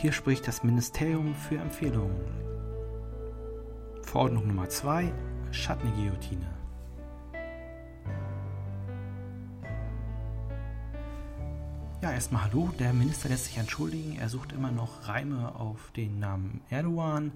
[0.00, 2.20] Hier spricht das Ministerium für Empfehlungen.
[4.02, 5.12] Verordnung Nummer 2
[5.50, 6.46] Schattenguillotine.
[12.00, 12.70] Ja, erstmal hallo.
[12.78, 14.16] Der Minister lässt sich entschuldigen.
[14.20, 17.32] Er sucht immer noch Reime auf den Namen Erdogan.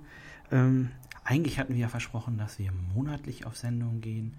[0.52, 0.92] Ähm,
[1.24, 4.36] eigentlich hatten wir ja versprochen, dass wir monatlich auf Sendung gehen.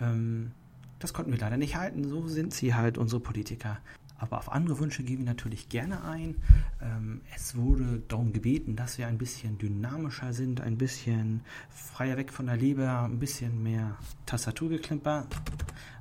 [0.00, 0.52] Ähm,
[1.00, 2.08] das konnten wir leider nicht halten.
[2.08, 3.78] So sind sie halt, unsere Politiker.
[4.18, 6.36] Aber auf andere Wünsche gehen wir natürlich gerne ein.
[6.80, 12.32] Ähm, es wurde darum gebeten, dass wir ein bisschen dynamischer sind, ein bisschen freier weg
[12.32, 15.26] von der Leber, ein bisschen mehr Tastaturgeklimper,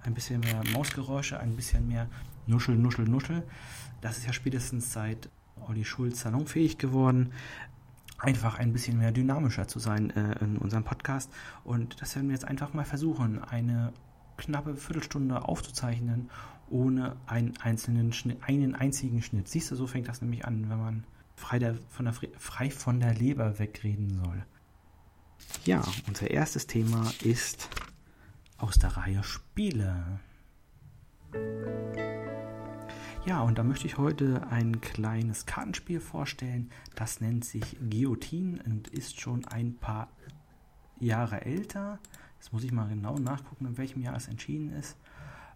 [0.04, 2.08] ein bisschen mehr Mausgeräusche, ein bisschen mehr
[2.46, 3.44] Nuschel, Nuschel, Nuschel.
[4.02, 5.30] Das ist ja spätestens seit
[5.68, 7.32] Olli Schulz salonfähig geworden
[8.24, 11.30] einfach ein bisschen mehr dynamischer zu sein äh, in unserem Podcast.
[11.64, 13.92] Und das werden wir jetzt einfach mal versuchen, eine
[14.38, 16.30] knappe Viertelstunde aufzuzeichnen,
[16.70, 19.48] ohne einen einzelnen Schnitt, einen einzigen Schnitt.
[19.48, 21.04] Siehst du, so fängt das nämlich an, wenn man
[21.36, 24.46] frei, der, von, der, frei von der Leber wegreden soll.
[25.66, 27.70] Ja, unser erstes Thema ist
[28.58, 30.20] aus der Reihe Spiele.
[33.26, 36.72] Ja, und da möchte ich heute ein kleines Kartenspiel vorstellen.
[36.96, 40.10] Das nennt sich Guillotine und ist schon ein paar
[41.00, 42.00] Jahre älter.
[42.44, 44.98] Jetzt muss ich mal genau nachgucken, in welchem Jahr es entschieden ist.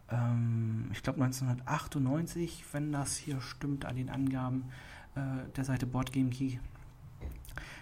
[0.10, 4.70] Ähm, ich glaube 1998, wenn das hier stimmt an den Angaben
[5.16, 6.60] äh, der Seite Boardgame Key.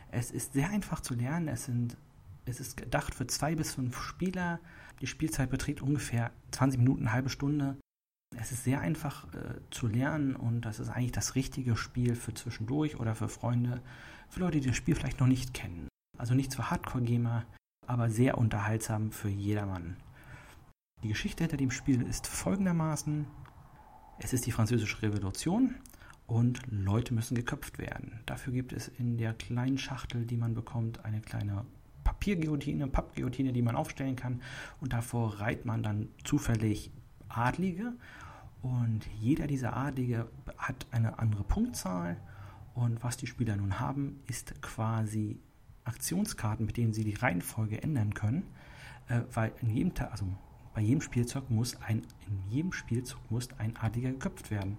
[0.09, 1.49] Es ist sehr einfach zu lernen.
[1.49, 1.97] Es, sind,
[2.45, 4.59] es ist gedacht für zwei bis fünf Spieler.
[5.01, 7.77] Die Spielzeit beträgt ungefähr 20 Minuten, halbe Stunde.
[8.35, 12.33] Es ist sehr einfach äh, zu lernen und das ist eigentlich das richtige Spiel für
[12.33, 13.83] zwischendurch oder für Freunde,
[14.29, 15.89] für Leute, die das Spiel vielleicht noch nicht kennen.
[16.17, 17.45] Also nichts für Hardcore-Gamer,
[17.88, 19.97] aber sehr unterhaltsam für jedermann.
[21.03, 23.28] Die Geschichte hinter dem Spiel ist folgendermaßen.
[24.19, 25.75] Es ist die französische Revolution
[26.28, 28.22] und Leute müssen geköpft werden.
[28.25, 31.66] Dafür gibt es in der kleinen Schachtel, die man bekommt, eine kleine
[32.03, 34.41] Papierguillotine, Pappguillotine, die man aufstellen kann
[34.80, 36.91] und davor reiht man dann zufällig
[37.28, 37.94] Adlige
[38.62, 42.18] und jeder dieser Adlige hat eine andere Punktzahl
[42.74, 45.40] und was die Spieler nun haben, ist quasi
[45.85, 48.44] Aktionskarten, mit denen sie die Reihenfolge ändern können,
[49.07, 50.25] äh, weil in jedem Tag, also
[50.73, 54.78] bei jedem Spielzug muss ein, in jedem Spielzug muss ein Adliger geköpft werden.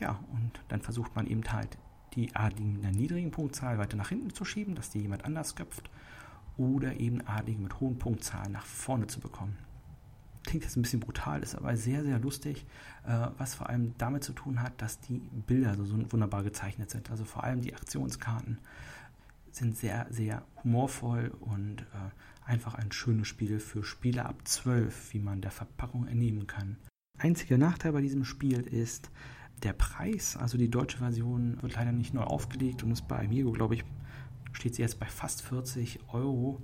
[0.00, 1.78] Ja, und dann versucht man eben halt
[2.14, 5.54] die Adligen mit einer niedrigen Punktzahl weiter nach hinten zu schieben, dass die jemand anders
[5.54, 5.90] köpft,
[6.58, 9.56] oder eben Adlige mit hohen Punktzahlen nach vorne zu bekommen.
[10.44, 12.66] Klingt jetzt ein bisschen brutal, ist aber sehr, sehr lustig,
[13.06, 16.90] äh, was vor allem damit zu tun hat, dass die Bilder so, so wunderbar gezeichnet
[16.90, 17.10] sind.
[17.10, 18.58] Also vor allem die Aktionskarten
[19.58, 25.18] sind sehr, sehr humorvoll und äh, einfach ein schönes Spiel für Spieler ab 12, wie
[25.18, 26.78] man der Verpackung entnehmen kann.
[27.18, 29.10] Einziger Nachteil bei diesem Spiel ist
[29.62, 30.36] der Preis.
[30.36, 33.84] Also die deutsche Version wird leider nicht neu aufgelegt und ist bei Amigo, glaube ich,
[34.52, 36.62] steht sie jetzt bei fast 40 Euro.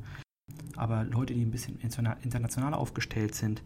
[0.76, 3.62] Aber Leute, die ein bisschen international aufgestellt sind,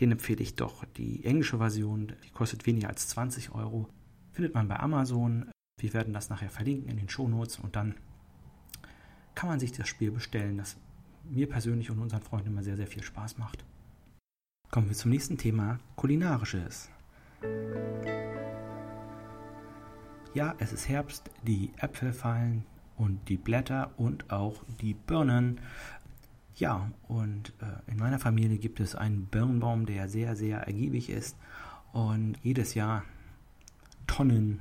[0.00, 0.84] den empfehle ich doch.
[0.96, 3.88] Die englische Version, die kostet weniger als 20 Euro.
[4.32, 5.50] Findet man bei Amazon.
[5.80, 7.94] Wir werden das nachher verlinken in den Shownotes und dann
[9.36, 10.76] kann man sich das Spiel bestellen, das
[11.28, 13.64] mir persönlich und unseren Freunden immer sehr, sehr viel Spaß macht.
[14.70, 16.90] Kommen wir zum nächsten Thema, kulinarisches.
[20.34, 22.64] Ja, es ist Herbst, die Äpfel fallen
[22.96, 25.60] und die Blätter und auch die Birnen.
[26.56, 31.36] Ja, und äh, in meiner Familie gibt es einen Birnbaum, der sehr, sehr ergiebig ist
[31.92, 33.04] und jedes Jahr
[34.06, 34.60] Tonnen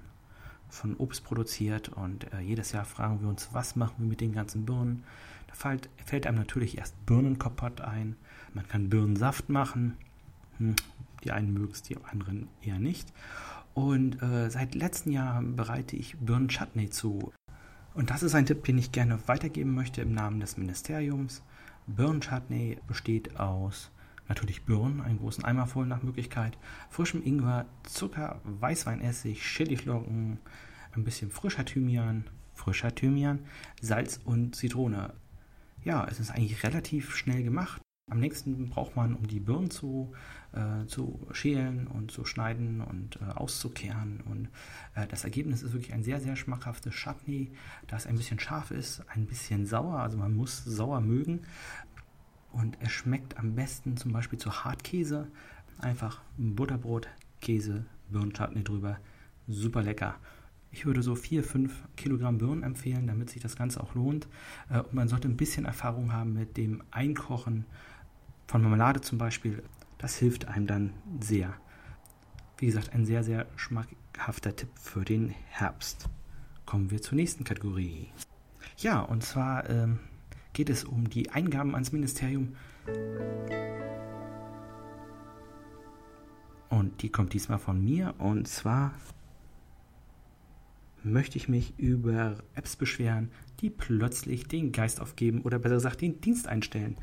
[0.70, 4.34] von Obst produziert und äh, jedes Jahr fragen wir uns, was machen wir mit den
[4.34, 5.04] ganzen Birnen.
[5.48, 8.16] Da fällt, fällt einem natürlich erst Birnenkompott ein.
[8.54, 9.98] Man kann Birnensaft machen.
[10.58, 10.76] Hm,
[11.24, 13.12] die einen mögen es, die anderen eher nicht.
[13.74, 17.34] Und äh, seit letztem Jahr bereite ich Birnenchutney zu.
[17.94, 21.42] Und das ist ein Tipp, den ich gerne weitergeben möchte im Namen des Ministeriums.
[21.88, 23.92] Birnenchutney besteht aus
[24.28, 26.58] natürlich Birnen, einen großen Eimer voll nach Möglichkeit,
[26.90, 30.40] frischem Ingwer, Zucker, Weißweinessig, Chiliflocken,
[30.94, 33.40] ein bisschen frischer Thymian, frischer Thymian,
[33.82, 35.14] Salz und Zitrone.
[35.84, 37.82] Ja, es ist eigentlich relativ schnell gemacht.
[38.12, 40.14] Am nächsten braucht man, um die Birnen zu,
[40.52, 44.22] äh, zu schälen und zu schneiden und äh, auszukehren.
[44.22, 44.50] Und
[44.94, 47.52] äh, das Ergebnis ist wirklich ein sehr, sehr schmackhaftes Chutney,
[47.88, 50.00] das ein bisschen scharf ist, ein bisschen sauer.
[50.00, 51.42] Also man muss sauer mögen.
[52.56, 55.28] Und es schmeckt am besten zum Beispiel zu Hartkäse.
[55.78, 57.10] Einfach Butterbrot,
[57.42, 58.98] Käse, Birnenchutney drüber.
[59.46, 60.16] Super lecker.
[60.72, 64.30] Ich würde so 4, 5 Kilogramm Birnen empfehlen, damit sich das Ganze auch lohnt.
[64.70, 67.66] Äh, und man sollte ein bisschen Erfahrung haben mit dem Einkochen
[68.48, 69.62] von Marmelade zum Beispiel.
[69.98, 71.54] Das hilft einem dann sehr.
[72.58, 76.08] Wie gesagt, ein sehr, sehr schmackhafter Tipp für den Herbst.
[76.66, 78.10] kommen wir zur nächsten Kategorie.
[78.78, 80.00] Ja, und zwar ähm,
[80.56, 82.56] geht es um die Eingaben ans Ministerium.
[86.70, 88.16] Und die kommt diesmal von mir.
[88.18, 88.96] Und zwar
[91.04, 93.30] möchte ich mich über Apps beschweren,
[93.60, 96.98] die plötzlich den Geist aufgeben oder besser gesagt den Dienst einstellen.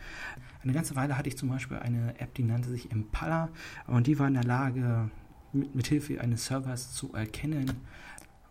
[0.63, 3.51] Eine ganze Weile hatte ich zum Beispiel eine App, die nannte sich Impala
[3.87, 5.11] und die war in der Lage,
[5.53, 7.71] mit, mit Hilfe eines Servers zu erkennen,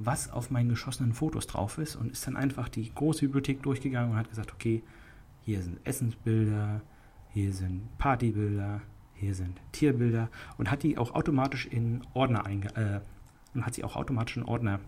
[0.05, 4.11] was auf meinen geschossenen Fotos drauf ist und ist dann einfach die große Bibliothek durchgegangen
[4.11, 4.83] und hat gesagt, okay,
[5.41, 6.81] hier sind Essensbilder,
[7.29, 8.81] hier sind Partybilder,
[9.13, 13.01] hier sind Tierbilder und hat die auch automatisch in Ordner einge äh,
[13.53, 14.79] und hat sie auch automatisch in Ordner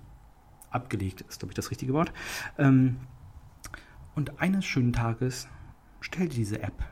[0.71, 2.11] abgelegt, ist glaube ich das richtige Wort.
[2.57, 2.97] Ähm,
[4.15, 5.47] und eines schönen Tages
[6.01, 6.83] stellte diese App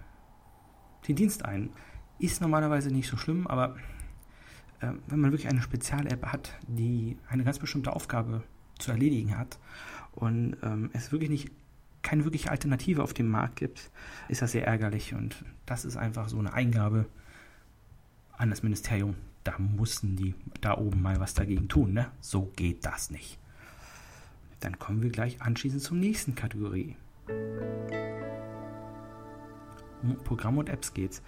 [1.08, 1.72] den Dienst ein.
[2.20, 3.76] Ist normalerweise nicht so schlimm, aber
[4.82, 8.44] wenn man wirklich eine Spezial-App hat, die eine ganz bestimmte Aufgabe
[8.80, 9.60] zu erledigen hat
[10.14, 11.52] und ähm, es wirklich nicht
[12.02, 13.92] keine wirkliche Alternative auf dem Markt gibt,
[14.28, 17.06] ist das sehr ärgerlich und das ist einfach so eine Eingabe
[18.38, 19.16] an das Ministerium.
[19.44, 22.12] Da mussten die da oben mal was dagegen tun, ne?
[22.20, 23.40] So geht das nicht.
[24.60, 26.96] Dann kommen wir gleich anschließend zur nächsten Kategorie.
[30.04, 31.22] Um Programm und Apps geht's.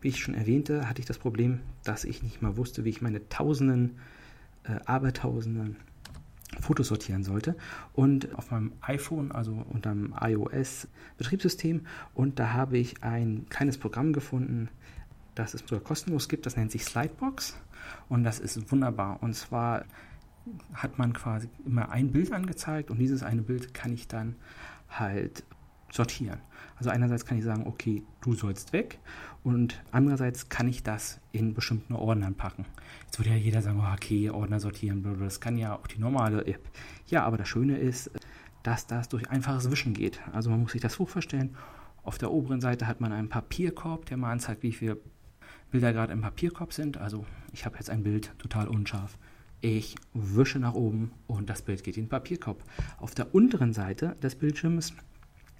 [0.00, 3.02] Wie ich schon erwähnte, hatte ich das Problem, dass ich nicht mal wusste, wie ich
[3.02, 3.98] meine tausenden,
[4.64, 5.76] äh, abertausenden
[6.60, 7.56] Fotos sortieren sollte.
[7.92, 14.12] Und auf meinem iPhone, also unter dem iOS-Betriebssystem, und da habe ich ein kleines Programm
[14.12, 14.68] gefunden,
[15.34, 16.46] das es sogar kostenlos gibt.
[16.46, 17.56] Das nennt sich Slidebox
[18.08, 19.22] und das ist wunderbar.
[19.22, 19.84] Und zwar
[20.72, 24.36] hat man quasi immer ein Bild angezeigt und dieses eine Bild kann ich dann
[24.88, 25.44] halt
[25.92, 26.40] sortieren.
[26.76, 28.98] Also einerseits kann ich sagen, okay, du sollst weg
[29.44, 32.64] und andererseits kann ich das in bestimmten Ordnern packen.
[33.04, 36.46] Jetzt würde ja jeder sagen, oh, okay, Ordner sortieren, das kann ja auch die normale
[36.46, 36.68] App.
[37.06, 38.10] Ja, aber das Schöne ist,
[38.62, 40.20] dass das durch einfaches Wischen geht.
[40.32, 41.56] Also man muss sich das so vorstellen,
[42.02, 44.98] auf der oberen Seite hat man einen Papierkorb, der mal anzeigt, wie viele
[45.70, 46.98] Bilder gerade im Papierkorb sind.
[46.98, 49.18] Also ich habe jetzt ein Bild total unscharf.
[49.60, 52.64] Ich wische nach oben und das Bild geht in den Papierkorb.
[52.98, 54.94] Auf der unteren Seite des Bildschirms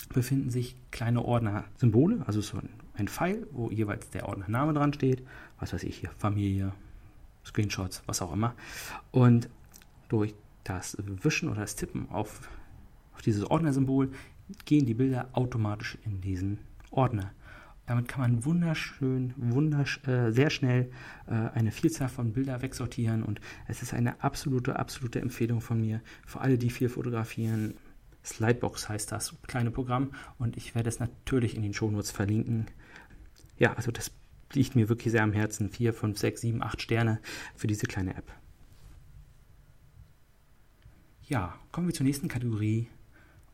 [0.09, 2.61] befinden sich kleine Ordner-Symbole, also so
[2.95, 5.27] ein Pfeil, wo jeweils der Ordnername dran steht.
[5.59, 6.73] Was weiß ich hier, Familie,
[7.45, 8.55] Screenshots, was auch immer.
[9.11, 9.49] Und
[10.09, 12.49] durch das Wischen oder das Tippen auf,
[13.15, 14.11] auf dieses Ordnersymbol
[14.65, 16.59] gehen die Bilder automatisch in diesen
[16.91, 17.33] Ordner.
[17.87, 20.93] Damit kann man wunderschön, wundersch äh, sehr schnell
[21.27, 26.01] äh, eine Vielzahl von Bildern wegsortieren und es ist eine absolute, absolute Empfehlung von mir
[26.25, 27.75] für alle, die viel fotografieren.
[28.25, 32.67] Slidebox heißt das kleine Programm und ich werde es natürlich in den Shownotes verlinken.
[33.59, 34.11] Ja, also das
[34.53, 35.71] liegt mir wirklich sehr am Herzen.
[35.71, 37.21] 4, 5, 6, 7, 8 Sterne
[37.55, 38.33] für diese kleine App.
[41.23, 42.89] Ja, kommen wir zur nächsten Kategorie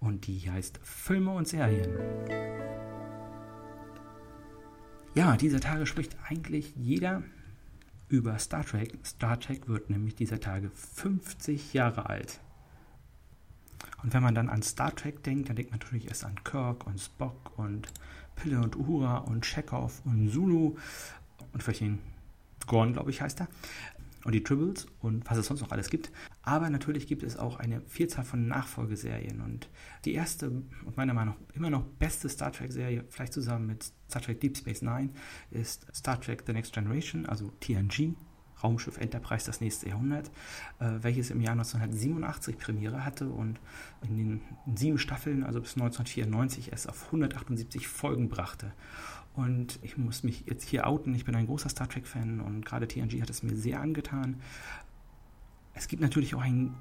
[0.01, 1.91] und die heißt Filme und Serien.
[5.15, 7.23] Ja, dieser Tage spricht eigentlich jeder
[8.09, 8.99] über Star Trek.
[9.05, 12.41] Star Trek wird nämlich dieser Tage 50 Jahre alt.
[14.03, 16.87] Und wenn man dann an Star Trek denkt, dann denkt man natürlich erst an Kirk
[16.87, 17.89] und Spock und
[18.37, 20.77] Pille und Uhura und Chekhov und Zulu
[21.53, 21.99] und vielleicht den
[22.67, 23.49] Gorn, glaube ich, heißt er
[24.27, 26.11] und die Tribbles und was es sonst noch alles gibt.
[26.43, 29.41] Aber natürlich gibt es auch eine Vielzahl von Nachfolgeserien.
[29.41, 29.69] Und
[30.05, 34.21] die erste und meiner Meinung nach immer noch beste Star Trek-Serie, vielleicht zusammen mit Star
[34.21, 35.11] Trek Deep Space Nine,
[35.53, 38.15] ist Star Trek The Next Generation, also TNG.
[38.63, 40.31] Raumschiff Enterprise das nächste Jahrhundert,
[40.79, 43.61] äh, welches im Jahr 1987 Premiere hatte und
[44.03, 44.41] in den
[44.75, 48.73] sieben Staffeln, also bis 1994, es auf 178 Folgen brachte.
[49.35, 51.15] Und ich muss mich jetzt hier outen.
[51.15, 54.41] Ich bin ein großer Star Trek-Fan und gerade TNG hat es mir sehr angetan.
[55.75, 56.75] Es gibt natürlich auch einen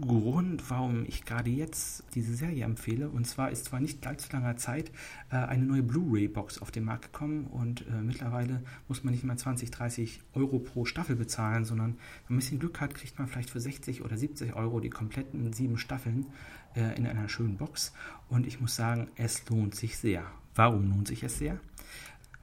[0.00, 3.08] Grund, warum ich gerade jetzt diese Serie empfehle.
[3.08, 4.90] Und zwar ist zwar nicht allzu langer Zeit
[5.30, 9.36] äh, eine neue Blu-ray-Box auf den Markt gekommen und äh, mittlerweile muss man nicht mehr
[9.36, 13.28] 20, 30 Euro pro Staffel bezahlen, sondern wenn man ein bisschen Glück hat, kriegt man
[13.28, 16.26] vielleicht für 60 oder 70 Euro die kompletten sieben Staffeln
[16.74, 17.92] äh, in einer schönen Box.
[18.28, 20.24] Und ich muss sagen, es lohnt sich sehr.
[20.54, 21.60] Warum lohnt sich es sehr?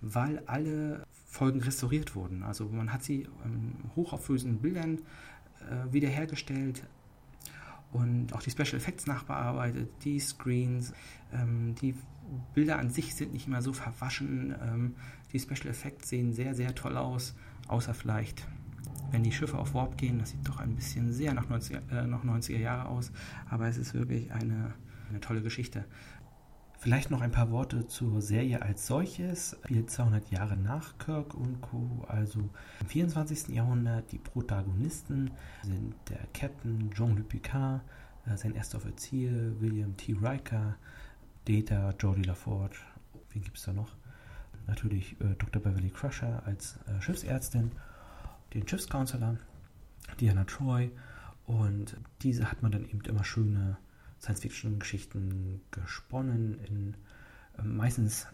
[0.04, 2.44] weil alle Folgen restauriert wurden.
[2.44, 5.00] Also man hat sie in hochauflösenden Bildern
[5.62, 6.84] äh, wiederhergestellt
[7.94, 10.94] und auch die Special Effects nachbearbeitet, die Screens,
[11.32, 11.96] ähm, die
[12.54, 14.56] Bilder an sich sind nicht mehr so verwaschen.
[14.62, 14.96] Ähm,
[15.32, 17.36] die Special Effects sehen sehr, sehr toll aus,
[17.68, 18.46] außer vielleicht,
[19.12, 20.20] wenn die Schiffe auf Warp gehen.
[20.20, 23.12] Das sieht doch ein bisschen sehr nach 90er, äh, nach 90er Jahre aus,
[23.50, 24.74] aber es ist wirklich eine,
[25.10, 25.86] eine tolle Geschichte.
[26.84, 29.56] Vielleicht noch ein paar Worte zur Serie als solches.
[29.64, 32.50] Spielt 200 Jahre nach Kirk und Co., also
[32.82, 33.56] im 24.
[33.56, 34.12] Jahrhundert.
[34.12, 37.80] Die Protagonisten sind der Captain Jean-Luc Picard,
[38.26, 40.18] äh, sein erster Offizier, William T.
[40.22, 40.76] Riker,
[41.46, 42.80] Data, Jodie LaForge,
[43.32, 43.96] wen gibt es da noch?
[44.68, 45.62] Natürlich äh, Dr.
[45.62, 47.72] Beverly Crusher als äh, Schiffsärztin,
[48.54, 49.38] den Schiffscounselor,
[50.20, 50.92] Diana Troy
[51.46, 53.78] und diese hat man dann eben immer schöne
[54.24, 56.96] Science-Fiction-Geschichten gesponnen, in,
[57.58, 58.26] äh, meistens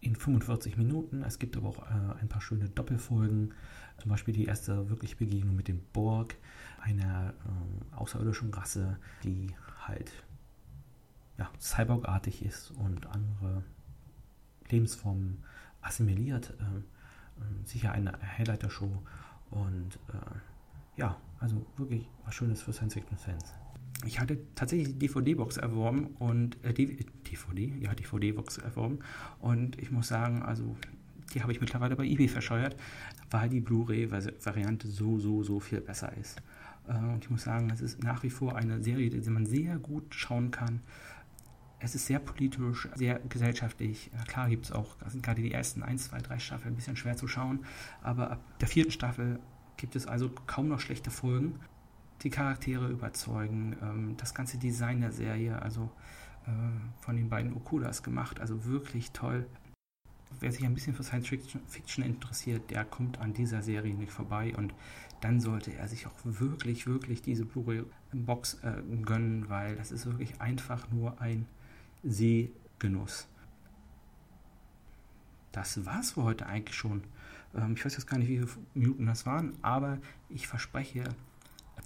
[0.00, 1.22] in 45 Minuten.
[1.22, 3.52] Es gibt aber auch äh, ein paar schöne Doppelfolgen,
[3.98, 6.34] zum Beispiel die erste wirkliche Begegnung mit dem Borg,
[6.80, 9.54] einer äh, außerirdischen Rasse, die
[9.86, 10.10] halt
[11.38, 13.62] ja, cyborgartig ist und andere
[14.70, 15.44] Lebensformen
[15.82, 16.54] assimiliert.
[16.58, 16.84] Ähm,
[17.38, 19.02] äh, sicher eine Highlighter-Show
[19.50, 23.54] und äh, ja, also wirklich was Schönes für Science-Fiction-Fans.
[24.04, 28.98] Ich hatte tatsächlich die DVD-Box erworben und äh, DVD, ja, DVD-Box erworben
[29.38, 30.76] und ich muss sagen, also
[31.34, 32.76] die habe ich mittlerweile bei eBay verscheuert,
[33.30, 36.42] weil die Blu-ray-Variante so, so, so viel besser ist.
[36.88, 39.78] Äh, und ich muss sagen, es ist nach wie vor eine Serie, die man sehr
[39.78, 40.80] gut schauen kann.
[41.78, 44.10] Es ist sehr politisch, sehr gesellschaftlich.
[44.28, 47.16] Klar gibt es auch, sind gerade die ersten 1, 2, 3 Staffeln ein bisschen schwer
[47.16, 47.64] zu schauen,
[48.02, 49.40] aber ab der vierten Staffel
[49.76, 51.56] gibt es also kaum noch schlechte Folgen.
[52.22, 55.90] Die Charaktere überzeugen, ähm, das ganze Design der Serie, also
[56.46, 56.50] äh,
[57.00, 59.46] von den beiden Okudas gemacht, also wirklich toll.
[60.40, 64.54] Wer sich ein bisschen für Science Fiction interessiert, der kommt an dieser Serie nicht vorbei
[64.56, 64.72] und
[65.20, 70.40] dann sollte er sich auch wirklich, wirklich diese Blu-ray-Box äh, gönnen, weil das ist wirklich
[70.40, 71.46] einfach nur ein
[72.02, 73.28] Sehgenuss.
[75.52, 77.04] Das war's für heute eigentlich schon.
[77.54, 79.98] Ähm, ich weiß jetzt gar nicht, wie viele Minuten das waren, aber
[80.28, 81.04] ich verspreche,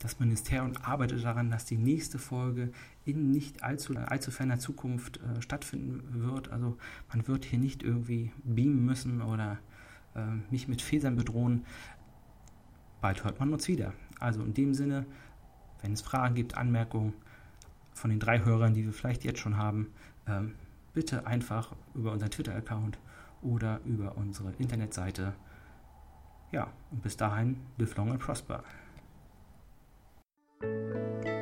[0.00, 2.70] das Ministerium arbeitet daran, dass die nächste Folge
[3.04, 6.50] in nicht allzu, allzu ferner Zukunft äh, stattfinden wird.
[6.50, 6.76] Also
[7.08, 9.58] man wird hier nicht irgendwie beamen müssen oder
[10.14, 11.64] äh, mich mit Federn bedrohen.
[13.00, 13.92] Bald hört man uns wieder.
[14.20, 15.06] Also in dem Sinne,
[15.82, 17.14] wenn es Fragen gibt, Anmerkungen
[17.92, 19.88] von den drei Hörern, die wir vielleicht jetzt schon haben,
[20.26, 20.54] ähm,
[20.92, 22.98] bitte einfach über unseren Twitter-Account
[23.42, 25.34] oder über unsere Internetseite.
[26.52, 28.64] Ja, und bis dahin, live long and prosper.
[30.62, 31.35] Música